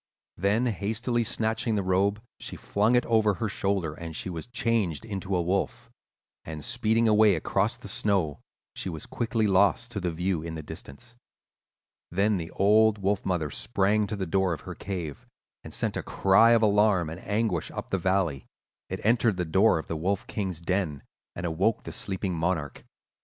[0.37, 5.05] "Then hastily snatching the robe she flung it over her shoulders, and she was changed
[5.05, 5.91] into a wolf,
[6.43, 8.39] and, speeding away across the snow,
[8.73, 11.15] she was quickly lost to view in the distance.
[12.09, 15.27] Then the old wolf mother sprang to the door of her cave
[15.63, 18.47] and sent a cry of alarm and anguish up the valley.
[18.89, 21.03] It entered the door of the Wolf King's den,
[21.35, 22.83] and awoke the sleeping monarch.